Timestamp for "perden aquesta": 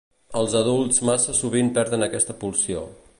1.79-2.37